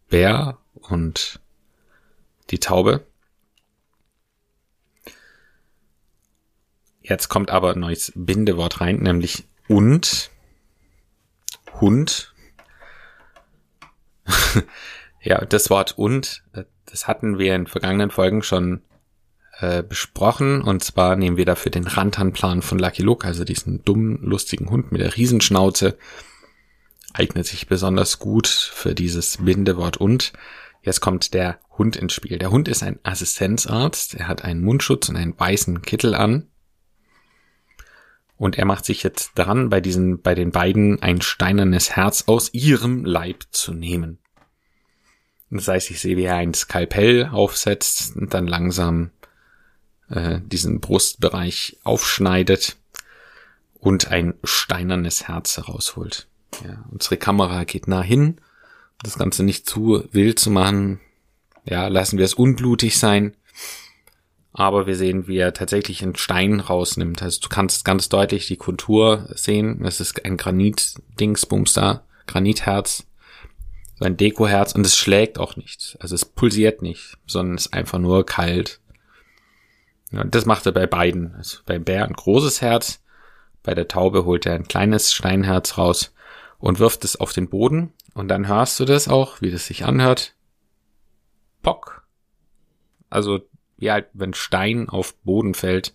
Bär 0.09 0.59
und 0.75 1.41
die 2.51 2.59
Taube. 2.59 3.07
Jetzt 7.01 7.29
kommt 7.29 7.51
aber 7.51 7.73
ein 7.73 7.81
neues 7.81 8.13
Bindewort 8.15 8.81
rein, 8.81 8.97
nämlich 8.97 9.45
und 9.67 10.31
Hund. 11.81 12.35
ja, 15.23 15.45
das 15.45 15.71
Wort 15.71 15.97
und, 15.97 16.43
das 16.85 17.09
hatten 17.09 17.39
wir 17.39 17.55
in 17.55 17.67
vergangenen 17.67 18.11
Folgen 18.11 18.43
schon 18.43 18.83
äh, 19.61 19.83
besprochen. 19.83 20.63
Und 20.63 20.83
zwar 20.83 21.17
nehmen 21.17 21.37
wir 21.37 21.45
dafür 21.45 21.71
den 21.71 21.87
Rantanplan 21.87 22.63
von 22.63 22.79
Lucky 22.79 23.03
Luke, 23.03 23.27
also 23.27 23.45
diesen 23.45 23.85
dummen, 23.85 24.19
lustigen 24.23 24.71
Hund 24.71 24.93
mit 24.93 25.01
der 25.01 25.17
Riesenschnauze. 25.17 25.97
Eignet 27.13 27.47
sich 27.47 27.67
besonders 27.67 28.19
gut 28.19 28.47
für 28.47 28.95
dieses 28.95 29.39
Bindewort 29.39 29.97
und. 29.97 30.33
Jetzt 30.83 31.01
kommt 31.01 31.35
der 31.35 31.59
Hund 31.77 31.97
ins 31.97 32.15
Spiel. 32.15 32.39
Der 32.39 32.51
Hund 32.51 32.67
ist 32.67 32.83
ein 32.83 32.99
Assistenzarzt. 33.03 34.15
Er 34.15 34.29
hat 34.29 34.45
einen 34.45 34.63
Mundschutz 34.63 35.11
und 35.11 35.17
einen 35.17 35.39
weißen 35.39 35.83
Kittel 35.83 36.15
an. 36.15 36.47
Und 38.39 38.57
er 38.57 38.65
macht 38.65 38.87
sich 38.87 39.03
jetzt 39.03 39.33
dran, 39.35 39.69
bei 39.69 39.83
diesen, 39.83 40.23
bei 40.23 40.35
den 40.35 40.53
beiden 40.53 41.03
ein 41.03 41.21
steinernes 41.21 41.95
Herz 41.97 42.25
aus 42.27 42.55
ihrem 42.55 43.05
Leib 43.05 43.45
zu 43.51 43.75
nehmen. 43.75 44.19
Das 45.51 45.69
heißt, 45.69 45.91
ich 45.91 46.01
sehe, 46.01 46.17
wie 46.17 46.25
er 46.25 46.37
ein 46.37 46.55
Skalpell 46.55 47.27
aufsetzt 47.27 48.17
und 48.17 48.33
dann 48.33 48.47
langsam 48.47 49.11
äh, 50.11 50.41
diesen 50.43 50.81
Brustbereich 50.81 51.79
aufschneidet 51.85 52.77
und 53.75 54.09
ein 54.09 54.35
steinernes 54.45 55.29
Herz 55.29 55.57
herausholt. 55.57 56.27
Ja, 56.65 56.85
unsere 56.91 57.17
Kamera 57.17 57.65
geht 57.65 57.89
nah 57.89 58.03
hin, 58.03 58.37
das 59.03 59.19
Ganze 59.19 59.43
nicht 59.43 59.69
zu 59.69 60.05
wild 60.13 60.39
zu 60.39 60.51
machen. 60.51 61.01
Ja, 61.65 61.89
lassen 61.89 62.19
wir 62.19 62.25
es 62.25 62.35
unblutig 62.35 62.99
sein. 62.99 63.35
Aber 64.53 64.87
wir 64.87 64.97
sehen, 64.97 65.29
wie 65.29 65.39
er 65.39 65.55
tatsächlich 65.55 66.03
einen 66.03 66.17
Stein 66.17 66.59
rausnimmt. 66.59 67.23
Also 67.23 67.41
du 67.43 67.49
kannst 67.49 67.85
ganz 67.85 68.09
deutlich 68.09 68.49
die 68.49 68.57
Kontur 68.57 69.29
sehen. 69.35 69.85
Es 69.85 70.01
ist 70.01 70.25
ein 70.25 70.37
Granit-Dingsbums 70.37 71.73
da, 71.75 72.03
Granitherz, 72.27 73.07
so 73.99 74.05
ein 74.05 74.17
Dekoherz 74.17 74.75
und 74.75 74.85
es 74.85 74.97
schlägt 74.97 75.39
auch 75.39 75.57
nicht. 75.57 75.97
Also 76.01 76.17
es 76.17 76.25
pulsiert 76.25 76.83
nicht, 76.83 77.17
sondern 77.27 77.57
es 77.57 77.67
ist 77.67 77.75
einfach 77.75 77.99
nur 77.99 78.27
kalt. 78.27 78.81
Ja, 80.11 80.25
das 80.25 80.47
macht 80.47 80.67
er 80.67 80.73
bei 80.73 80.87
beiden. 80.87 81.35
Also 81.35 81.59
beim 81.67 81.85
Bär 81.85 82.05
ein 82.05 82.13
großes 82.13 82.61
Herz, 82.61 83.03
bei 83.63 83.75
der 83.75 83.89
Taube 83.89 84.25
holt 84.25 84.47
er 84.47 84.55
ein 84.55 84.69
kleines 84.69 85.13
Steinherz 85.13 85.77
raus 85.79 86.15
und 86.59 86.79
wirft 86.79 87.05
es 87.05 87.17
auf 87.17 87.33
den 87.33 87.49
Boden. 87.49 87.93
Und 88.15 88.29
dann 88.29 88.49
hörst 88.49 88.81
du 88.81 88.85
das 88.85 89.09
auch, 89.09 89.41
wie 89.41 89.51
das 89.51 89.67
sich 89.67 89.85
anhört. 89.85 90.35
Pock. 91.63 92.07
Also, 93.09 93.41
wie 93.77 93.91
halt, 93.91 94.09
wenn 94.13 94.35
Stein 94.35 94.89
auf 94.89 95.17
Boden 95.19 95.55
fällt. 95.55 95.95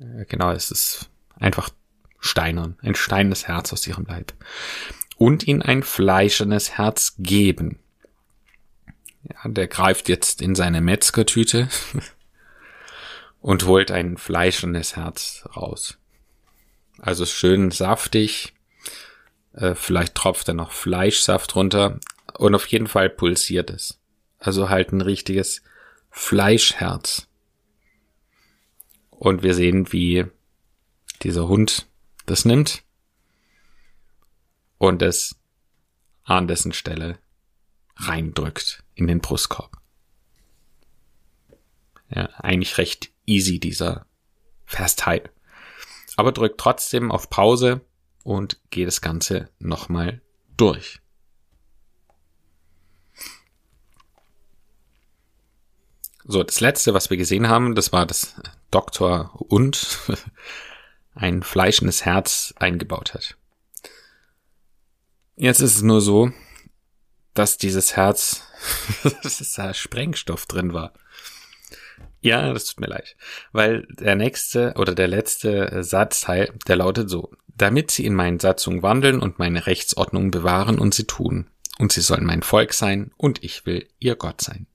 Äh, 0.00 0.24
genau, 0.26 0.50
es 0.52 0.70
ist 0.70 1.10
einfach 1.36 1.70
steinern. 2.18 2.76
Ein 2.82 2.94
steines 2.94 3.46
Herz 3.46 3.72
aus 3.72 3.86
ihrem 3.86 4.06
Leib. 4.06 4.32
Und 5.16 5.46
ihn 5.46 5.62
ein 5.62 5.82
fleischendes 5.82 6.76
Herz 6.76 7.14
geben. 7.18 7.78
Ja, 9.22 9.48
der 9.48 9.68
greift 9.68 10.08
jetzt 10.08 10.42
in 10.42 10.54
seine 10.54 10.80
Metzgertüte 10.80 11.68
und 13.44 13.66
holt 13.66 13.90
ein 13.90 14.16
fleischendes 14.16 14.96
Herz 14.96 15.46
raus. 15.54 15.98
Also 16.98 17.26
schön 17.26 17.70
saftig, 17.70 18.54
äh, 19.52 19.74
vielleicht 19.74 20.14
tropft 20.14 20.48
da 20.48 20.54
noch 20.54 20.72
Fleischsaft 20.72 21.54
runter 21.54 22.00
und 22.38 22.54
auf 22.54 22.66
jeden 22.68 22.86
Fall 22.86 23.10
pulsiert 23.10 23.68
es. 23.68 24.00
Also 24.38 24.70
halt 24.70 24.92
ein 24.92 25.02
richtiges 25.02 25.62
Fleischherz. 26.10 27.28
Und 29.10 29.42
wir 29.42 29.52
sehen, 29.52 29.92
wie 29.92 30.24
dieser 31.22 31.46
Hund 31.46 31.86
das 32.24 32.46
nimmt 32.46 32.82
und 34.78 35.02
es 35.02 35.36
an 36.22 36.48
dessen 36.48 36.72
Stelle 36.72 37.18
reindrückt 37.96 38.82
in 38.94 39.06
den 39.06 39.20
Brustkorb. 39.20 39.76
Ja, 42.08 42.30
eigentlich 42.38 42.78
recht 42.78 43.10
easy 43.26 43.58
dieser 43.58 44.06
Versteil. 44.64 45.30
Aber 46.16 46.32
drückt 46.32 46.60
trotzdem 46.60 47.10
auf 47.10 47.30
Pause 47.30 47.80
und 48.22 48.60
gehe 48.70 48.86
das 48.86 49.00
Ganze 49.00 49.50
nochmal 49.58 50.22
durch. 50.56 51.00
So, 56.26 56.42
das 56.42 56.60
letzte, 56.60 56.94
was 56.94 57.10
wir 57.10 57.18
gesehen 57.18 57.48
haben, 57.48 57.74
das 57.74 57.92
war 57.92 58.06
das 58.06 58.34
Doktor 58.70 59.34
und 59.38 59.98
ein 61.14 61.42
fleischendes 61.42 62.04
Herz 62.04 62.54
eingebaut 62.56 63.12
hat. 63.12 63.36
Jetzt 65.36 65.60
ist 65.60 65.76
es 65.76 65.82
nur 65.82 66.00
so, 66.00 66.32
dass 67.34 67.58
dieses 67.58 67.96
Herz, 67.96 68.42
dass 69.22 69.52
da 69.52 69.74
Sprengstoff 69.74 70.46
drin 70.46 70.72
war. 70.72 70.94
Ja, 72.20 72.52
das 72.52 72.66
tut 72.66 72.80
mir 72.80 72.86
leid. 72.86 73.16
Weil 73.52 73.86
der 73.90 74.14
nächste 74.14 74.74
oder 74.76 74.94
der 74.94 75.08
letzte 75.08 75.82
Satzteil, 75.82 76.52
der 76.66 76.76
lautet 76.76 77.10
so 77.10 77.30
damit 77.56 77.90
sie 77.90 78.04
in 78.04 78.14
meinen 78.14 78.40
Satzungen 78.40 78.82
wandeln 78.82 79.20
und 79.20 79.38
meine 79.38 79.66
Rechtsordnung 79.66 80.30
bewahren 80.30 80.78
und 80.78 80.94
sie 80.94 81.04
tun. 81.04 81.48
Und 81.78 81.92
sie 81.92 82.00
sollen 82.00 82.24
mein 82.24 82.42
Volk 82.42 82.72
sein 82.72 83.12
und 83.16 83.42
ich 83.42 83.66
will 83.66 83.88
ihr 83.98 84.16
Gott 84.16 84.40
sein. 84.40 84.66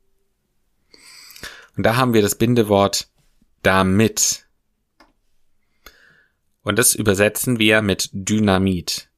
Und 1.78 1.84
da 1.84 1.96
haben 1.96 2.14
wir 2.14 2.22
das 2.22 2.36
Bindewort 2.36 3.10
damit. 3.64 4.46
Und 6.62 6.78
das 6.78 6.94
übersetzen 6.94 7.58
wir 7.58 7.82
mit 7.82 8.10
Dynamit. 8.12 9.10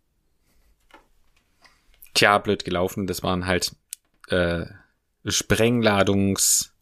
Tja, 2.14 2.38
blöd 2.38 2.66
gelaufen, 2.66 3.08
das 3.08 3.24
waren 3.24 3.48
halt 3.48 3.76
äh, 4.28 4.66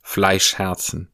Sprengladungsfleischherzen. 0.09 1.09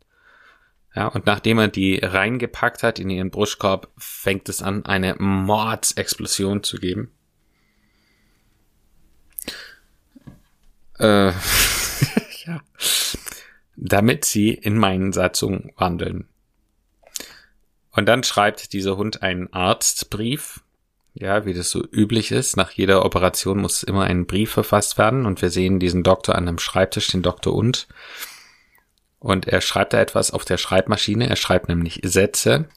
Ja, 0.96 1.08
und 1.08 1.26
nachdem 1.26 1.60
er 1.60 1.68
die 1.68 2.00
reingepackt 2.02 2.82
hat 2.82 3.00
in 3.00 3.10
ihren 3.10 3.30
Brustkorb, 3.30 3.92
fängt 3.98 4.48
es 4.48 4.62
an, 4.62 4.86
eine 4.86 5.16
Mordsexplosion 5.16 6.64
zu 6.64 6.78
geben. 6.78 7.12
Äh, 10.98 11.32
ja. 12.46 12.62
Damit 13.76 14.24
sie 14.24 14.54
in 14.54 14.78
meinen 14.78 15.12
Satzungen 15.12 15.74
wandeln. 15.76 16.30
Und 17.92 18.06
dann 18.06 18.24
schreibt 18.24 18.72
dieser 18.72 18.96
Hund 18.96 19.22
einen 19.22 19.52
Arztbrief. 19.52 20.62
Ja, 21.14 21.46
wie 21.46 21.54
das 21.54 21.70
so 21.70 21.82
üblich 21.92 22.32
ist. 22.32 22.58
Nach 22.58 22.72
jeder 22.72 23.06
Operation 23.06 23.60
muss 23.60 23.84
immer 23.84 24.04
ein 24.04 24.26
Brief 24.26 24.52
verfasst 24.52 24.98
werden. 24.98 25.26
Und 25.26 25.42
wir 25.42 25.50
sehen 25.50 25.80
diesen 25.80 26.04
Doktor 26.04 26.36
an 26.36 26.48
einem 26.48 26.60
Schreibtisch, 26.60 27.08
den 27.08 27.22
Doktor 27.22 27.54
und 27.54 27.88
und 29.26 29.48
er 29.48 29.60
schreibt 29.60 29.94
da 29.94 30.00
etwas 30.00 30.30
auf 30.30 30.46
der 30.46 30.60
Schreibmaschine. 30.60 31.28
Er 31.28 31.36
schreibt 31.36 31.68
nämlich 31.68 32.00
Sätze. 32.04 32.70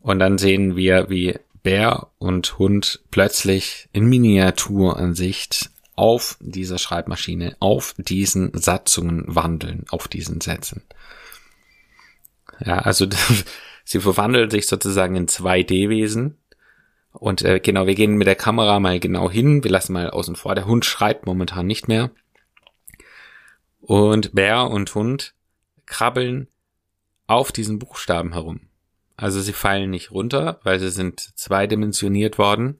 Und 0.00 0.18
dann 0.18 0.36
sehen 0.36 0.74
wir, 0.74 1.08
wie 1.08 1.38
Bär 1.62 2.08
und 2.18 2.58
Hund 2.58 2.98
plötzlich 3.12 3.88
in 3.92 4.06
Miniaturansicht 4.06 5.70
auf 5.94 6.36
dieser 6.40 6.78
Schreibmaschine, 6.78 7.56
auf 7.60 7.94
diesen 7.96 8.50
Satzungen 8.58 9.22
wandeln, 9.28 9.84
auf 9.90 10.08
diesen 10.08 10.40
Sätzen. 10.40 10.82
Ja, 12.58 12.78
also 12.78 13.06
sie 13.84 14.00
verwandeln 14.00 14.50
sich 14.50 14.66
sozusagen 14.66 15.14
in 15.14 15.28
2D-Wesen. 15.28 16.38
Und 17.12 17.42
äh, 17.42 17.60
genau, 17.60 17.86
wir 17.86 17.94
gehen 17.94 18.16
mit 18.16 18.26
der 18.26 18.34
Kamera 18.34 18.80
mal 18.80 18.98
genau 18.98 19.30
hin. 19.30 19.62
Wir 19.62 19.70
lassen 19.70 19.92
mal 19.92 20.10
außen 20.10 20.34
vor. 20.34 20.56
Der 20.56 20.66
Hund 20.66 20.84
schreibt 20.84 21.24
momentan 21.24 21.68
nicht 21.68 21.86
mehr. 21.86 22.10
Und 23.80 24.34
Bär 24.34 24.68
und 24.68 24.92
Hund 24.96 25.34
krabbeln 25.88 26.48
auf 27.26 27.52
diesen 27.52 27.78
Buchstaben 27.78 28.32
herum. 28.32 28.60
Also 29.16 29.40
sie 29.40 29.52
fallen 29.52 29.90
nicht 29.90 30.12
runter, 30.12 30.60
weil 30.62 30.78
sie 30.78 30.90
sind 30.90 31.20
zweidimensioniert 31.20 32.38
worden. 32.38 32.78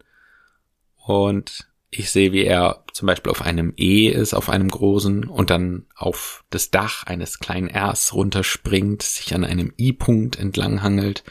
Und 0.96 1.68
ich 1.90 2.10
sehe, 2.10 2.32
wie 2.32 2.44
er 2.44 2.84
zum 2.92 3.06
Beispiel 3.06 3.32
auf 3.32 3.42
einem 3.42 3.72
E 3.76 4.08
ist, 4.08 4.34
auf 4.34 4.48
einem 4.48 4.68
großen, 4.68 5.24
und 5.24 5.50
dann 5.50 5.86
auf 5.96 6.44
das 6.50 6.70
Dach 6.70 7.04
eines 7.04 7.40
kleinen 7.40 7.68
Rs 7.68 8.14
runterspringt, 8.14 9.02
sich 9.02 9.34
an 9.34 9.44
einem 9.44 9.72
I-Punkt 9.78 10.38
entlanghangelt. 10.38 11.24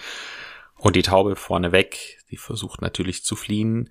Und 0.75 0.95
die 0.95 1.03
Taube 1.03 1.35
vorne 1.35 1.71
weg, 1.71 2.19
die 2.29 2.37
versucht 2.37 2.81
natürlich 2.81 3.23
zu 3.23 3.35
fliehen, 3.35 3.89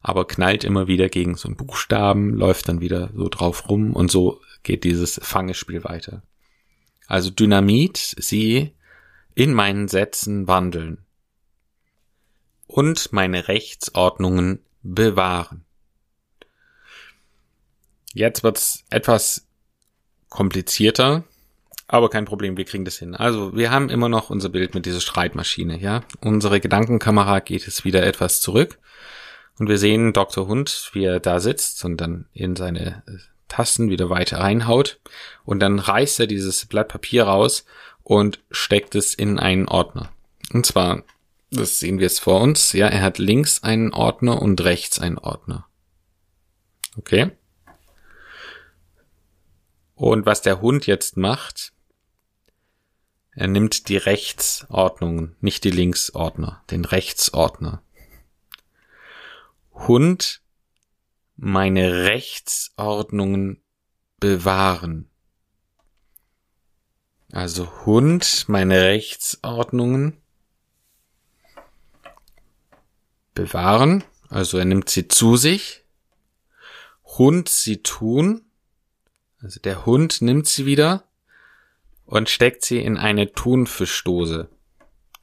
aber 0.00 0.26
knallt 0.26 0.64
immer 0.64 0.88
wieder 0.88 1.08
gegen 1.08 1.36
so 1.36 1.48
einen 1.48 1.56
Buchstaben, 1.56 2.34
läuft 2.34 2.68
dann 2.68 2.80
wieder 2.80 3.10
so 3.14 3.28
drauf 3.28 3.68
rum 3.68 3.92
und 3.92 4.10
so 4.10 4.40
geht 4.62 4.84
dieses 4.84 5.20
Fangespiel 5.22 5.84
weiter 5.84 6.22
also 7.06 7.30
Dynamit, 7.30 8.14
sie 8.18 8.72
in 9.34 9.52
meinen 9.52 9.88
Sätzen 9.88 10.48
wandeln 10.48 10.98
und 12.66 13.12
meine 13.12 13.48
Rechtsordnungen 13.48 14.60
bewahren. 14.82 15.64
Jetzt 18.12 18.42
wird's 18.42 18.84
etwas 18.90 19.46
komplizierter, 20.30 21.24
aber 21.86 22.08
kein 22.10 22.24
Problem, 22.24 22.56
wir 22.56 22.64
kriegen 22.64 22.84
das 22.84 22.98
hin. 22.98 23.14
Also 23.14 23.54
wir 23.54 23.70
haben 23.70 23.90
immer 23.90 24.08
noch 24.08 24.30
unser 24.30 24.48
Bild 24.48 24.74
mit 24.74 24.86
dieser 24.86 25.00
Streitmaschine, 25.00 25.78
ja. 25.78 26.02
Unsere 26.20 26.60
Gedankenkamera 26.60 27.40
geht 27.40 27.68
es 27.68 27.84
wieder 27.84 28.04
etwas 28.04 28.40
zurück 28.40 28.78
und 29.58 29.68
wir 29.68 29.78
sehen 29.78 30.12
Dr. 30.12 30.48
Hund, 30.48 30.90
wie 30.94 31.04
er 31.04 31.20
da 31.20 31.40
sitzt 31.40 31.84
und 31.84 32.00
dann 32.00 32.26
in 32.32 32.56
seine 32.56 33.02
Tasten 33.48 33.90
wieder 33.90 34.10
weiter 34.10 34.40
reinhaut 34.40 35.00
und 35.44 35.60
dann 35.60 35.78
reißt 35.78 36.20
er 36.20 36.26
dieses 36.26 36.66
Blatt 36.66 36.88
Papier 36.88 37.24
raus 37.24 37.64
und 38.02 38.40
steckt 38.50 38.94
es 38.94 39.14
in 39.14 39.38
einen 39.38 39.68
Ordner. 39.68 40.10
Und 40.52 40.66
zwar, 40.66 41.02
das 41.50 41.78
sehen 41.78 41.98
wir 41.98 42.04
jetzt 42.04 42.20
vor 42.20 42.40
uns, 42.40 42.72
ja, 42.72 42.86
er 42.88 43.02
hat 43.02 43.18
links 43.18 43.62
einen 43.62 43.92
Ordner 43.92 44.42
und 44.42 44.62
rechts 44.62 44.98
einen 44.98 45.18
Ordner. 45.18 45.66
Okay? 46.96 47.30
Und 49.94 50.26
was 50.26 50.42
der 50.42 50.60
Hund 50.60 50.86
jetzt 50.86 51.16
macht, 51.16 51.72
Er 53.38 53.48
nimmt 53.48 53.90
die 53.90 53.98
Rechtsordnung, 53.98 55.36
nicht 55.42 55.62
die 55.64 55.70
Linksordner, 55.70 56.62
den 56.70 56.86
Rechtsordner. 56.86 57.82
Hund 59.74 60.40
meine 61.36 62.04
Rechtsordnungen 62.04 63.62
bewahren. 64.18 65.10
Also 67.32 67.84
Hund 67.84 68.44
meine 68.48 68.82
Rechtsordnungen 68.82 70.16
bewahren. 73.34 74.04
Also 74.28 74.58
er 74.58 74.64
nimmt 74.64 74.88
sie 74.88 75.08
zu 75.08 75.36
sich. 75.36 75.84
Hund 77.04 77.48
sie 77.48 77.82
tun. 77.82 78.46
Also 79.38 79.60
der 79.60 79.86
Hund 79.86 80.22
nimmt 80.22 80.46
sie 80.46 80.66
wieder 80.66 81.04
und 82.06 82.30
steckt 82.30 82.64
sie 82.64 82.78
in 82.78 82.96
eine 82.96 83.32
Thunfischdose. 83.32 84.48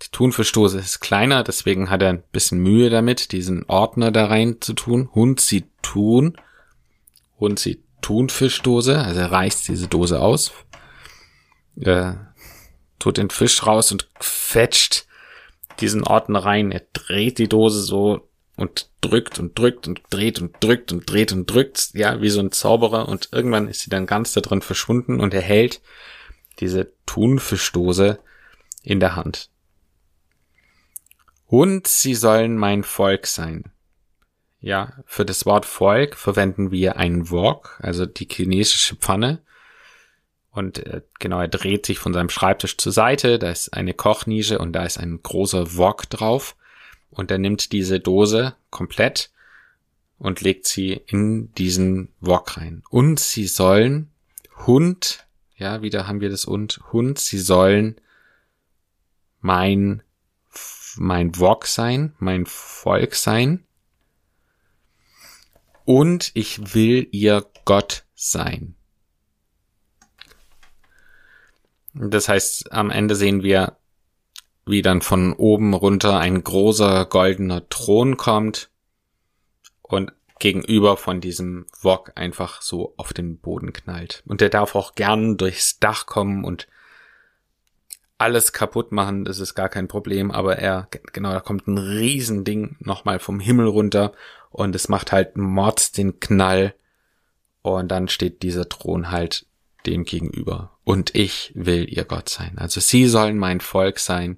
Die 0.01 0.09
Thunfischdose 0.11 0.79
ist 0.79 0.99
kleiner, 0.99 1.43
deswegen 1.43 1.89
hat 1.89 2.01
er 2.01 2.09
ein 2.09 2.23
bisschen 2.31 2.59
Mühe 2.59 2.89
damit, 2.89 3.31
diesen 3.31 3.65
Ordner 3.65 4.11
da 4.11 4.25
rein 4.25 4.57
zu 4.59 4.73
tun. 4.73 5.09
Hund 5.13 5.39
sie 5.39 5.65
tun. 5.81 6.37
Hund 7.39 7.59
sie 7.59 7.83
Thunfischdose, 8.03 8.99
also 8.99 9.19
er 9.19 9.31
reißt 9.31 9.67
diese 9.67 9.87
Dose 9.87 10.19
aus, 10.19 10.51
äh, 11.79 12.13
tut 12.99 13.17
den 13.17 13.31
Fisch 13.31 13.65
raus 13.65 13.91
und 13.91 14.07
fetscht 14.19 15.05
diesen 15.79 16.03
Ordner 16.03 16.39
rein. 16.39 16.71
Er 16.71 16.83
dreht 16.93 17.39
die 17.39 17.49
Dose 17.49 17.81
so 17.81 18.29
und 18.55 18.89
drückt 19.01 19.39
und 19.39 19.57
drückt 19.57 19.87
und 19.87 20.01
dreht 20.09 20.39
und 20.39 20.55
drückt 20.59 20.91
und 20.91 21.09
dreht 21.09 21.31
und 21.31 21.49
drückt, 21.49 21.89
ja, 21.93 22.21
wie 22.21 22.29
so 22.29 22.39
ein 22.39 22.51
Zauberer 22.51 23.09
und 23.09 23.29
irgendwann 23.31 23.67
ist 23.67 23.81
sie 23.81 23.89
dann 23.89 24.05
ganz 24.05 24.33
da 24.33 24.41
drin 24.41 24.61
verschwunden 24.61 25.19
und 25.19 25.33
er 25.33 25.41
hält 25.41 25.81
diese 26.59 26.93
Thunfischdose 27.05 28.19
in 28.83 28.99
der 28.99 29.15
Hand. 29.15 29.49
Und 31.53 31.85
sie 31.85 32.15
sollen 32.15 32.57
mein 32.57 32.83
Volk 32.83 33.27
sein. 33.27 33.65
Ja, 34.59 34.93
für 35.05 35.23
das 35.23 35.45
Wort 35.45 35.67
Volk 35.67 36.15
verwenden 36.15 36.71
wir 36.71 36.97
ein 36.97 37.29
Wok, 37.29 37.79
also 37.79 38.07
die 38.07 38.27
chinesische 38.27 38.95
Pfanne. 38.95 39.43
Und 40.49 40.79
äh, 40.79 41.03
genau, 41.19 41.39
er 41.39 41.47
dreht 41.47 41.85
sich 41.85 41.99
von 41.99 42.11
seinem 42.11 42.29
Schreibtisch 42.29 42.77
zur 42.77 42.91
Seite, 42.91 43.37
da 43.37 43.51
ist 43.51 43.71
eine 43.71 43.93
Kochnische 43.93 44.57
und 44.57 44.73
da 44.73 44.83
ist 44.83 44.97
ein 44.97 45.21
großer 45.21 45.77
Wok 45.77 46.09
drauf. 46.09 46.55
Und 47.11 47.29
er 47.29 47.37
nimmt 47.37 47.71
diese 47.71 47.99
Dose 47.99 48.55
komplett 48.71 49.29
und 50.17 50.41
legt 50.41 50.65
sie 50.67 51.01
in 51.05 51.53
diesen 51.53 52.09
Wok 52.19 52.57
rein. 52.57 52.81
Und 52.89 53.19
sie 53.19 53.45
sollen 53.45 54.09
Hund 54.65 55.27
ja, 55.55 55.83
wieder 55.83 56.07
haben 56.07 56.19
wir 56.19 56.29
das 56.31 56.45
und 56.45 56.81
Hund, 56.91 57.19
sie 57.19 57.37
sollen 57.37 57.95
mein, 59.39 60.01
mein 60.97 61.37
Wok 61.39 61.65
sein, 61.65 62.13
mein 62.19 62.45
Volk 62.45 63.15
sein. 63.15 63.65
Und 65.85 66.31
ich 66.33 66.73
will 66.73 67.07
ihr 67.11 67.45
Gott 67.65 68.05
sein. 68.15 68.75
Das 71.93 72.29
heißt, 72.29 72.71
am 72.71 72.89
Ende 72.89 73.15
sehen 73.15 73.43
wir, 73.43 73.77
wie 74.65 74.81
dann 74.81 75.01
von 75.01 75.33
oben 75.33 75.73
runter 75.73 76.19
ein 76.19 76.43
großer 76.43 77.05
goldener 77.05 77.67
Thron 77.69 78.17
kommt 78.17 78.69
und 79.81 80.13
gegenüber 80.39 80.97
von 80.97 81.21
diesem 81.21 81.65
Wok 81.81 82.13
einfach 82.15 82.61
so 82.61 82.93
auf 82.97 83.13
den 83.13 83.37
Boden 83.37 83.73
knallt. 83.73 84.23
Und 84.25 84.41
der 84.41 84.49
darf 84.49 84.75
auch 84.75 84.95
gern 84.95 85.37
durchs 85.37 85.79
Dach 85.79 86.05
kommen 86.05 86.43
und 86.43 86.67
alles 88.23 88.53
kaputt 88.53 88.91
machen, 88.93 89.25
das 89.25 89.39
ist 89.39 89.53
gar 89.53 89.67
kein 89.69 89.89
Problem, 89.89 90.31
aber 90.31 90.57
er, 90.57 90.87
genau, 91.11 91.31
da 91.31 91.41
kommt 91.41 91.67
ein 91.67 91.77
Riesending 91.77 92.77
nochmal 92.79 93.19
vom 93.19 93.41
Himmel 93.41 93.67
runter 93.67 94.13
und 94.49 94.73
es 94.75 94.87
macht 94.87 95.11
halt 95.11 95.35
Mords 95.35 95.91
den 95.91 96.21
Knall 96.21 96.73
und 97.61 97.89
dann 97.89 98.07
steht 98.07 98.41
dieser 98.41 98.69
Thron 98.69 99.11
halt 99.11 99.45
dem 99.85 100.05
gegenüber. 100.05 100.77
Und 100.85 101.15
ich 101.15 101.51
will 101.53 101.85
ihr 101.89 102.05
Gott 102.05 102.29
sein. 102.29 102.57
Also 102.57 102.79
sie 102.79 103.07
sollen 103.07 103.37
mein 103.37 103.59
Volk 103.59 103.99
sein 103.99 104.37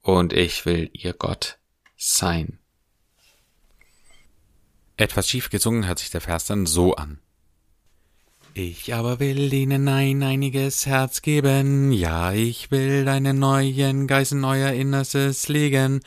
und 0.00 0.32
ich 0.32 0.66
will 0.66 0.90
ihr 0.92 1.12
Gott 1.12 1.58
sein. 1.96 2.58
Etwas 4.96 5.28
schief 5.28 5.50
gesungen 5.50 5.86
hört 5.86 6.00
sich 6.00 6.10
der 6.10 6.20
Vers 6.20 6.46
dann 6.46 6.66
so 6.66 6.96
an. 6.96 7.21
Ich 8.54 8.92
aber 8.92 9.18
will 9.18 9.50
ihnen 9.54 9.88
ein 9.88 10.22
einiges 10.22 10.84
Herz 10.84 11.22
geben, 11.22 11.90
ja, 11.90 12.32
ich 12.32 12.70
will 12.70 13.06
deinen 13.06 13.38
neuen 13.38 14.06
Geist 14.06 14.32
in 14.32 14.44
euer 14.44 14.72
Innerstes 14.72 15.48
legen, 15.48 16.00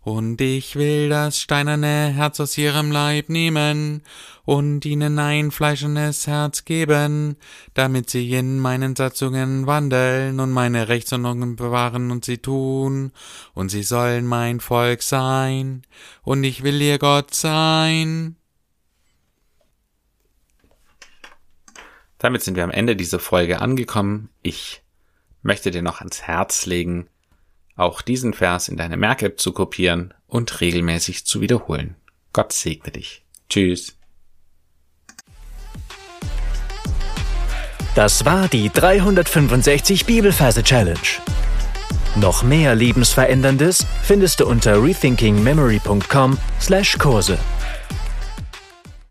und 0.00 0.40
ich 0.40 0.74
will 0.74 1.10
das 1.10 1.38
steinerne 1.38 2.12
Herz 2.12 2.40
aus 2.40 2.58
ihrem 2.58 2.90
Leib 2.90 3.28
nehmen 3.28 4.02
und 4.44 4.84
ihnen 4.84 5.20
ein 5.20 5.52
fleischendes 5.52 6.26
Herz 6.26 6.64
geben, 6.64 7.36
damit 7.74 8.10
sie 8.10 8.32
in 8.32 8.58
meinen 8.58 8.96
Satzungen 8.96 9.68
wandeln 9.68 10.40
und 10.40 10.50
meine 10.50 10.88
Rechtsordnungen 10.88 11.54
bewahren 11.54 12.10
und 12.10 12.24
sie 12.24 12.38
tun, 12.38 13.12
und 13.54 13.68
sie 13.68 13.84
sollen 13.84 14.26
mein 14.26 14.58
Volk 14.58 15.04
sein, 15.04 15.82
und 16.24 16.42
ich 16.42 16.64
will 16.64 16.82
ihr 16.82 16.98
Gott 16.98 17.32
sein. 17.32 18.34
Damit 22.22 22.42
sind 22.42 22.56
wir 22.56 22.62
am 22.62 22.70
Ende 22.70 22.94
dieser 22.94 23.18
Folge 23.18 23.60
angekommen. 23.60 24.28
Ich 24.42 24.84
möchte 25.42 25.72
dir 25.72 25.82
noch 25.82 25.98
ans 25.98 26.22
Herz 26.22 26.66
legen, 26.66 27.08
auch 27.74 28.00
diesen 28.00 28.32
Vers 28.32 28.68
in 28.68 28.76
deine 28.76 28.96
Merk-App 28.96 29.40
zu 29.40 29.52
kopieren 29.52 30.14
und 30.28 30.60
regelmäßig 30.60 31.26
zu 31.26 31.40
wiederholen. 31.40 31.96
Gott 32.32 32.52
segne 32.52 32.92
dich. 32.92 33.24
Tschüss. 33.50 33.98
Das 37.96 38.24
war 38.24 38.46
die 38.46 38.70
365 38.70 40.06
Bibelferse 40.06 40.62
Challenge. 40.62 41.00
Noch 42.14 42.44
mehr 42.44 42.76
Lebensveränderndes 42.76 43.84
findest 44.04 44.38
du 44.38 44.46
unter 44.46 44.80
rethinkingmemory.com/Kurse. 44.80 47.38